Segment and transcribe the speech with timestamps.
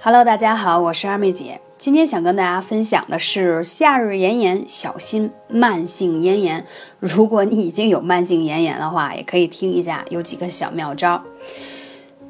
[0.00, 1.60] Hello，大家好，我是二妹姐。
[1.76, 6.64] 今天想跟大家分享的是夏日炎炎，小心慢性咽炎。
[7.00, 11.24] 如果你已经有慢性咽炎的话，也可以听一下，有几个小妙招。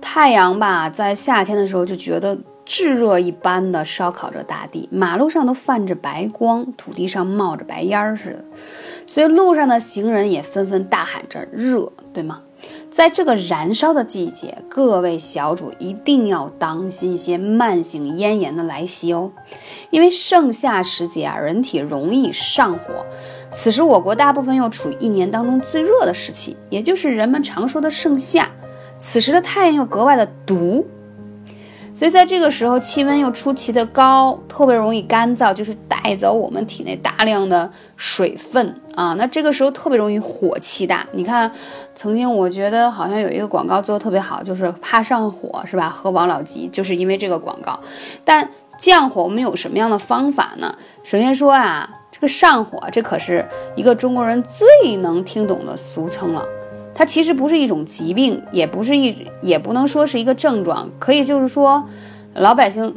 [0.00, 8.45] 太阳吧，在夏天的时候就觉得炙热一般的烧烤着大地，马路上都泛着白光，土地上冒着白烟似的，
[9.07, 12.41] 所以路上的行人也纷纷大喊着热，对吗？
[12.91, 19.30] 在这个燃烧的季节，各位小主一定要当心一些慢性咽炎的来袭哦。
[19.91, 23.05] 因为盛夏时节啊，人体容易上火，
[23.52, 28.51] 此时我国大部分又处于一年当中最热的时期，也就是人们常说的盛夏。
[28.98, 30.87] 此时的太阳又格外的毒。
[31.98, 39.15] 所以在这个时候，气温又出奇的高，特别容易干燥，就是带走我们体内大量的水分啊。
[39.15, 41.05] 那这个时候特别容易火气大。
[41.11, 41.51] 你看，
[41.97, 45.89] 曾经我觉得好像有一个广告做的特别好，就是怕上火是吧？
[45.89, 47.80] 喝王老吉就是因为这个广告。
[48.25, 50.72] 但降火我们有什么样的方法呢？
[51.03, 53.44] 首先说啊，这个上火，这可是
[53.75, 56.44] 一个中国人最能听懂的俗称了。
[56.98, 61.88] 它其实不是一种疾病，也不是一，也不能说是一个症状，可以就是说，
[62.34, 62.92] 老百姓，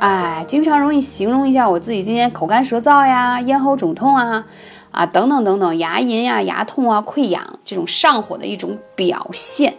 [0.00, 4.48] 哎，经常容易形容一下我自己今天口干舌燥呀，咽喉肿痛啊，
[4.90, 9.74] 啊等等等等，牙龈呀、牙痛啊、溃疡这种上火的一种表现。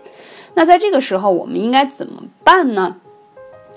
[0.54, 2.96] 那在这个时候，我们应该怎么办呢？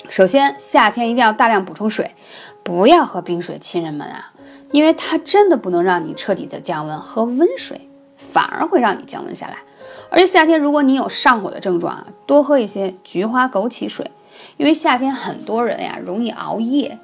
[0.08, 2.14] 首先，夏天一定要大量补充水，
[2.62, 4.30] 不要喝冰水，亲人们啊，
[4.70, 9.56] 因为它真的不能让你彻底的降温，喝温水反而会让你降温下来。
[10.11, 14.11] 而且夏天，如果你有上火的症状啊，多喝一些菊花枸杞水，
[14.56, 16.98] 因为夏天很多人呀容易熬夜。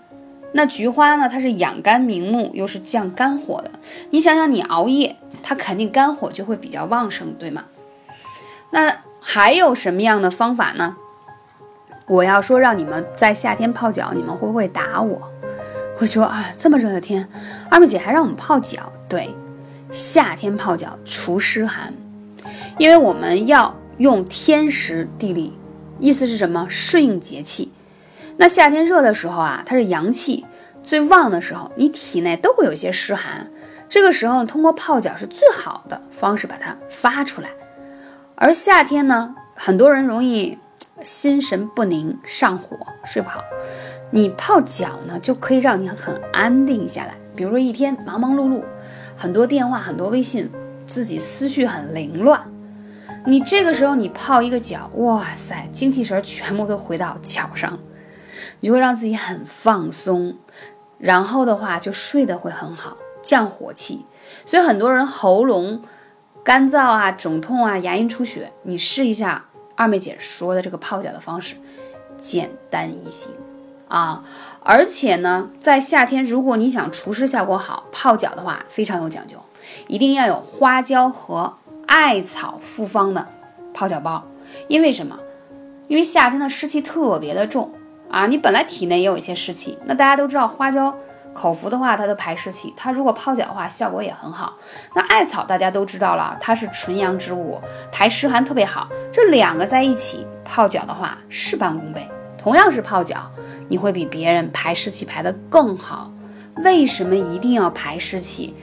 [0.53, 3.71] 那菊花呢，它是养肝明目，又是降肝火的。
[4.11, 7.65] 你想想，你熬夜，它肯定肝火就会比较旺盛，对吗？
[8.71, 10.97] 那还有什么样的方法呢？
[12.07, 15.31] 我要说让你们在夏天泡脚，你们会不会打我？
[15.97, 17.29] 会说啊，这么热的天，
[17.69, 18.93] 二妹姐还让我们泡脚？
[19.09, 19.35] 对，
[19.91, 21.93] 夏天泡脚除湿寒。
[22.79, 25.57] 因为我们要用天时地利，
[25.99, 26.67] 意思是什么？
[26.69, 27.73] 顺应节气。
[28.37, 30.45] 那夏天热的时候啊，它是阳气
[30.83, 33.51] 最旺的时候，你体内都会有一些湿寒。
[33.89, 37.49] 这个时候通过泡脚是最好的方式把它发出来。
[38.35, 40.59] 而夏天呢，很多人容易
[41.03, 42.77] 心神不宁、上火、
[43.07, 43.43] 睡不好。
[44.11, 47.15] 你泡脚呢，就可以让你很安定下来。
[47.35, 48.63] 比如说一天忙忙碌碌，
[49.17, 50.51] 很多电话、很多微信，
[50.87, 52.39] 自己思绪很凌乱。
[53.29, 57.77] 你这个时候你泡一个脚，哇塞，精气神全部都回到脚上，
[58.61, 60.37] 你就会让自己很放松，
[60.99, 64.05] 然后的话就睡得会很好，降火气。
[64.45, 65.83] 所以很多人喉咙
[66.45, 71.57] 干燥啊、肿痛啊、牙龈出血，你试一下二妹姐说的这个泡脚的方式，
[72.21, 73.33] 简单易行
[73.89, 74.25] 啊。
[74.61, 79.37] 而且呢，在夏天如果你想除湿效果好，泡脚的话非常有讲究，
[79.89, 81.55] 一定要有花椒和。
[81.87, 83.27] 艾草复方的
[83.73, 84.25] 泡脚包，
[84.69, 85.19] 因为什么？
[85.89, 87.73] 因为夏天的湿气特别的重
[88.11, 88.27] 啊！
[88.27, 90.97] 你本来体内也有一些湿气，那大家都知道花椒
[91.33, 94.55] 口服的话，它的排湿气，它如果泡脚的话，效果也很好。
[94.95, 97.61] 那艾草大家都知道了，它是纯阳之物，
[97.93, 98.89] 排湿寒特别好。
[99.13, 102.09] 这两个在一起泡脚的话，事半功倍。
[102.37, 103.31] 同样是泡脚，
[103.69, 106.11] 你会比别人排湿气排得更好。
[106.57, 108.57] 为什么一定要排湿气？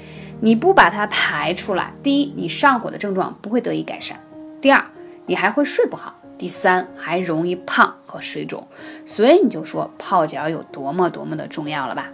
[0.44, 4.18] 你不把它排出来，第一，你上火的症状不会得以改善；
[4.60, 4.84] 第二，
[5.26, 8.68] 你还会睡不好；第三，还容易胖和水肿。
[9.06, 12.10] 所以你就说泡脚有多么多么的重要了吧？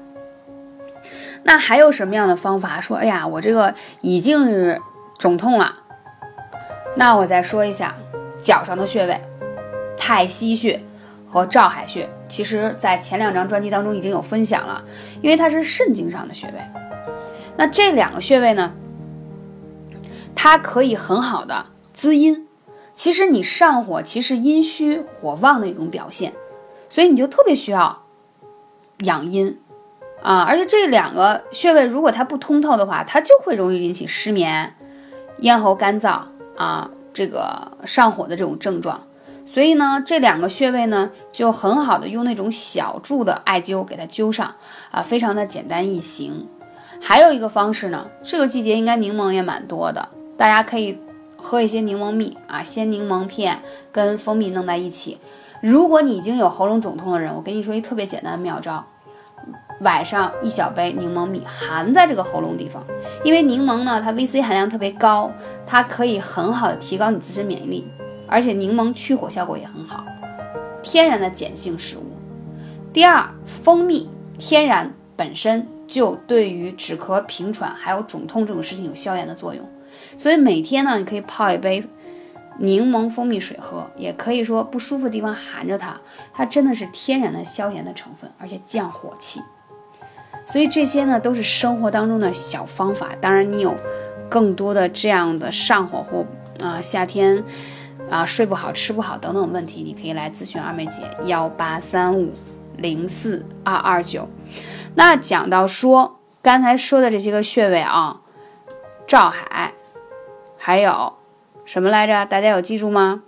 [1.42, 2.80] 那还有什么样的方法？
[2.80, 4.80] 说，哎呀，我这个已经是
[5.18, 5.78] 肿痛了。
[6.96, 7.96] 那我再说一下
[8.40, 9.20] 脚上的穴位，
[9.98, 10.80] 太溪穴
[11.28, 14.84] 和照海穴，其实在前两张专辑当中已经有分享了，
[15.20, 16.89] 因为它是肾经上的穴位。
[17.59, 18.72] 那这两个穴位呢，
[20.34, 22.47] 它可以很好的滋阴。
[22.96, 26.31] 其实你上火，其实阴虚火旺的一种表现，
[26.88, 28.04] 所以你就特别需要
[29.00, 29.60] 养阴
[30.24, 30.44] 啊。
[30.44, 34.78] 而且这两个穴位如果它不通透的话，它就会容易引起失眠、
[35.39, 36.22] 咽喉干燥
[36.56, 39.04] 啊，这个上火的这种症状。
[39.45, 44.56] 所以呢，这两个穴位呢，就很好的用那种小柱的艾灸给它灸上
[44.92, 46.48] 啊，非常的简单易行。
[47.01, 50.07] 还有一个方式呢，这个季节应该柠檬也蛮多的，
[50.38, 51.00] 大家可以
[51.38, 53.60] 喝一些柠檬蜜啊，鲜柠檬片
[53.92, 55.18] 跟蜂蜜弄在一起。
[55.62, 58.86] 如果你已经有喉咙肿痛的人，我跟你说一特别简单的妙招，
[59.81, 62.84] 晚上一小杯柠檬蜜含在这个喉咙地方，
[63.24, 65.31] 因为柠檬呢它 VC 含量特别高，
[65.66, 67.88] 它可以很好的提高你自身免疫力，
[68.28, 70.04] 而且柠檬去火效果也很好，
[70.84, 72.04] 天然的碱性食物。
[72.94, 79.68] 第二，蜂蜜天然本身就对于止咳平喘还有肿痛这种事情有消炎的作用，
[80.18, 81.83] 所以每天呢，你可以泡一杯
[82.59, 86.00] 柠檬蜂蜜水喝，也可以说不舒服的地方含着它，
[86.31, 89.41] 它真的是天然的消炎的成分，而且降火气。
[90.45, 93.09] 所以这些呢都是生活当中的小方法。
[93.19, 93.75] 当然，你有
[94.30, 96.25] 更多的这样的上火或
[96.63, 97.44] 啊夏天
[98.09, 102.33] 啊睡不好、吃不好等等问题，你可以来咨询二妹姐幺八三五
[102.77, 104.27] 零四二二九。
[105.00, 108.19] 那讲到说刚才说的这些个穴位啊，
[109.07, 109.72] 照海，
[110.57, 111.13] 还有
[111.63, 112.25] 什么来着？
[112.25, 113.24] 大家有记住吗？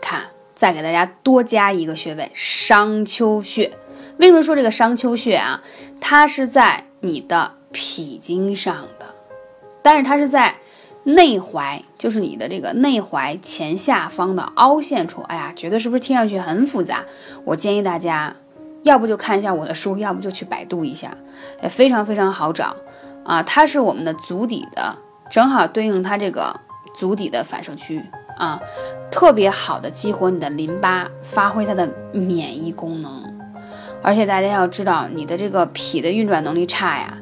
[0.00, 3.76] 看，再给大家多加一个穴位——商丘穴。
[4.18, 5.60] 为什么说这个商丘穴啊？
[6.00, 9.16] 它是在你的脾经上的，
[9.82, 10.60] 但是它是在
[11.02, 15.22] 内踝，就是你的这个内踝前下方的凹陷处。
[15.22, 17.04] 哎呀，觉得是不是听上去很复杂？
[17.44, 18.36] 我建议大家，
[18.86, 21.10] 要不就看一下我的书，要不就去百度一下，
[21.60, 22.76] 也非常非常好找
[23.24, 23.42] 啊。
[23.42, 24.96] 它是我们的足底的，
[25.28, 26.60] 正好对应它这个
[26.94, 28.00] 足底的反射区
[28.38, 28.60] 啊，
[29.10, 33.10] 特别好的激活你的淋巴，发挥它的免疫功能。
[34.02, 37.18] 而且大家要知道，你的这个脾的运转能力差呀，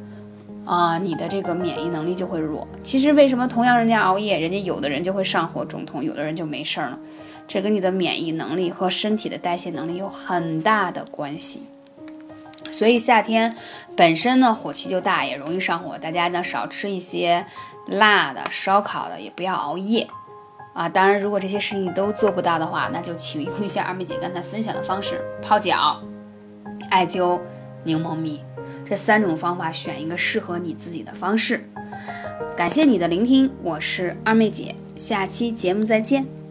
[0.65, 2.67] 啊，你的这个免疫能力就会弱。
[2.81, 6.99] 其实为什么同样人家熬夜，人家有的人就会上火肿痛，有的人就没事儿了？
[7.47, 11.63] 这跟你的免疫能力和身体的代谢能力有很大的关系。
[12.71, 13.55] 所以夏天
[13.95, 15.99] 本身呢火气就大，也容易上火。
[15.99, 17.45] 大家呢少吃一些
[17.87, 20.09] 辣的、烧烤的，也不要熬夜
[20.73, 20.89] 啊。
[20.89, 26.01] 当然，如果这些事情都做不到的话，那就请用一下二妹姐刚才分享的方式泡脚。
[26.91, 27.39] 艾灸、
[27.85, 28.41] 柠檬蜜
[28.85, 31.65] 这三种方法，选一个适合你自己的方式。
[32.57, 36.44] 感谢你的聆听，我是二妹姐，下期节目再见。